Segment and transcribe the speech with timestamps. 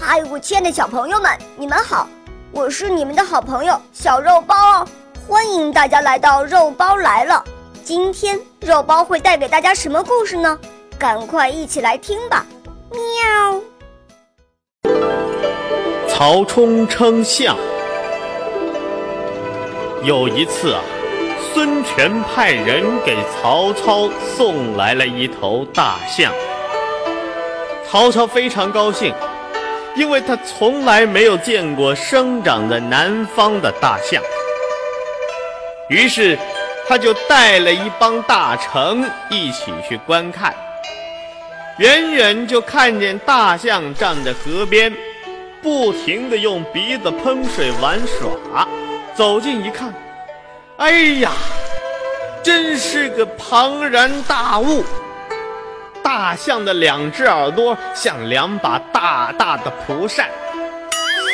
[0.00, 2.08] 嗨，我亲爱的小朋友们，你们好！
[2.52, 4.88] 我是你们的好朋友小肉包哦，
[5.26, 7.42] 欢迎大家来到肉包来了。
[7.82, 10.56] 今天肉包会带给大家什么故事呢？
[10.96, 12.46] 赶快一起来听吧！
[12.92, 13.60] 喵。
[16.08, 17.56] 曹冲称象。
[20.04, 20.80] 有一次啊，
[21.52, 26.32] 孙权派人给曹操送来了一头大象。
[27.90, 29.12] 曹操非常高兴，
[29.98, 34.22] 因为他从来没有见过生长在南方的大象。
[35.88, 36.38] 于是，
[36.88, 40.54] 他就带了一帮大臣一起去观看。
[41.78, 44.94] 远远就看见大象站在河边，
[45.60, 48.68] 不停地用鼻子喷水玩耍。
[49.16, 49.92] 走近一看，
[50.76, 51.32] 哎呀，
[52.40, 54.84] 真是个庞然大物！
[56.08, 60.26] 大象的两只耳朵像两把大大的蒲扇，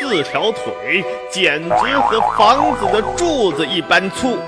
[0.00, 4.38] 四条腿简直和房子的柱子一般粗，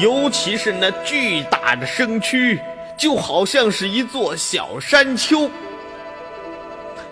[0.00, 2.60] 尤其是那巨大的身躯，
[2.96, 5.50] 就好像是一座小山丘。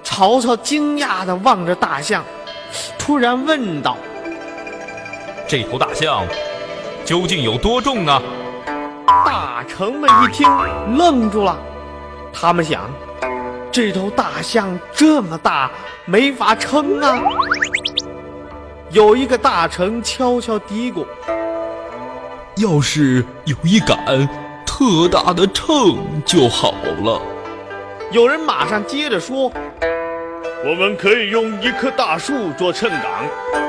[0.04, 2.24] 曹操惊讶地望着大象，
[2.96, 3.96] 突然问道
[5.48, 6.24] ：“这头大象
[7.04, 8.22] 究竟有多重呢？”
[9.26, 10.48] 大臣们一听，
[10.96, 11.58] 愣住了。
[12.34, 12.90] 他们想，
[13.70, 15.70] 这头大象这么大，
[16.04, 17.22] 没法称啊。
[18.90, 21.06] 有一个大臣悄悄嘀咕
[22.58, 24.28] ：“要是有一杆
[24.66, 25.96] 特大的秤
[26.26, 27.22] 就好了。”
[28.10, 29.50] 有人马上接着说
[30.66, 33.62] ：“我们可以用一棵大树做秤杆。”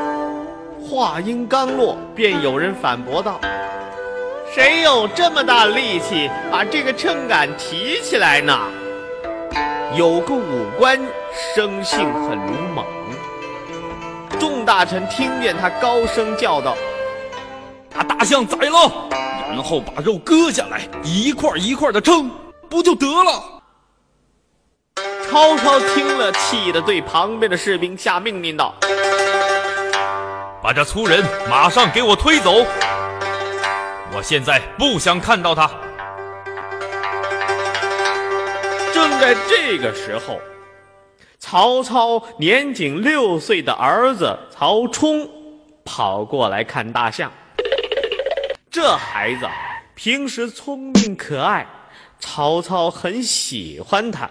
[0.87, 3.39] 话音刚落，便有人反驳道。
[4.55, 8.57] 谁有这么大力气把这个秤杆提起来呢？
[9.97, 10.97] 有个武官
[11.53, 12.85] 生性很鲁莽，
[14.39, 16.73] 众大臣听见他高声叫道
[17.93, 19.09] ：“把大象宰了，
[19.49, 22.31] 然后把肉割下来，一块一块的称，
[22.69, 23.43] 不就得了？”
[25.29, 28.73] 曹操听了，气得对旁边的士兵下命令道
[30.63, 32.65] ：“把这粗人马上给我推走！”
[34.15, 35.69] 我现在不想看到他。
[38.93, 40.39] 正在这个时候，
[41.37, 45.29] 曹操年仅六岁的儿子曹冲
[45.83, 47.29] 跑过来看大象。
[48.71, 49.45] 这孩子
[49.95, 51.67] 平时聪明可爱，
[52.17, 54.29] 曹操很喜欢他。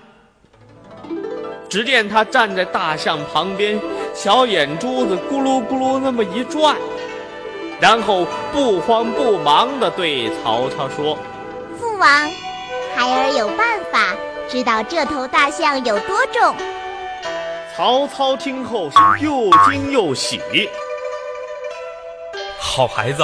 [1.68, 3.78] 只见他站在大象旁边，
[4.14, 6.74] 小眼珠子咕噜咕噜那么一转。
[7.84, 11.18] 然后不慌不忙地对曹操说
[11.78, 12.08] ：“父王，
[12.96, 14.16] 孩儿有办法
[14.48, 16.56] 知道这头大象有多重。”
[17.76, 20.40] 曹操听后是又惊又喜。
[22.58, 23.22] 好孩子，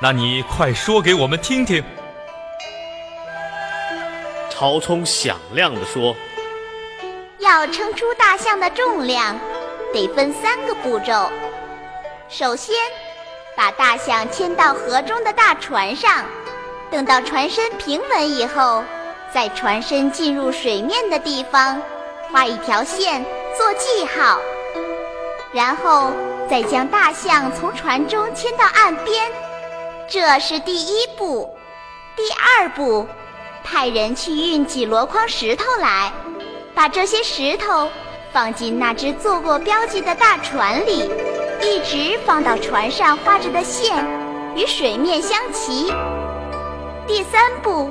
[0.00, 1.82] 那你快说给我们听听。
[4.48, 6.14] 曹冲响亮地说
[7.40, 9.36] ：“要称出大象的重量，
[9.92, 11.28] 得分三个步骤。”
[12.30, 12.76] 首先，
[13.58, 16.24] 把大象牵到河中的大船上，
[16.92, 18.84] 等到船身平稳以后，
[19.34, 21.82] 在船身进入水面的地方
[22.30, 23.26] 画一条线
[23.56, 24.38] 做记号，
[25.50, 26.12] 然后
[26.48, 29.28] 再将大象从船中牵到岸边，
[30.08, 31.52] 这是第一步。
[32.14, 32.22] 第
[32.60, 33.08] 二步，
[33.64, 36.12] 派人去运几箩筐石头来，
[36.76, 37.90] 把这些石头
[38.32, 41.10] 放进那只做过标记的大船里。
[41.60, 44.04] 一直放到船上画着的线
[44.56, 45.92] 与水面相齐。
[47.06, 47.90] 第三步，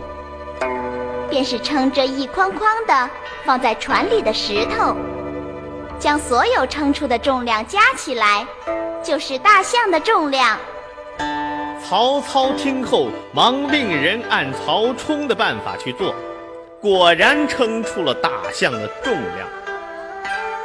[1.30, 3.10] 便是称这一筐筐的
[3.46, 4.96] 放在船里的石头，
[6.00, 8.46] 将所有称出的重量加起来，
[9.04, 10.58] 就是大象的重量。
[11.84, 16.14] 曹操听后，忙令人按曹冲的办法去做，
[16.82, 19.48] 果然称出了大象的重量。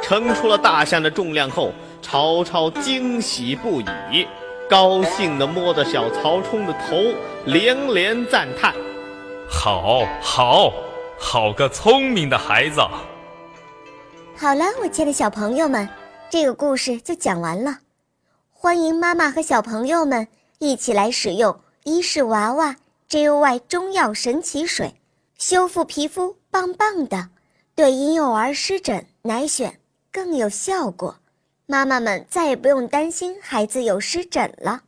[0.01, 1.71] 称出了大象的重量后，
[2.03, 4.27] 曹操惊喜不已，
[4.69, 6.97] 高兴地摸着小曹冲的头，
[7.45, 8.75] 连连赞叹
[9.49, 10.71] ：“好，好，
[11.17, 12.81] 好个聪明的孩子！”
[14.37, 15.87] 好了，我亲爱的小朋友们，
[16.29, 17.77] 这个故事就讲完了。
[18.51, 20.27] 欢迎妈妈和小朋友们
[20.59, 22.75] 一起来使用伊氏娃娃
[23.09, 24.93] JUY 中药神奇水，
[25.37, 27.29] 修复皮肤棒棒的，
[27.73, 29.71] 对婴幼儿湿疹奶癣。
[30.11, 31.15] 更有效果，
[31.65, 34.81] 妈妈们再也不用担心孩子有湿疹了。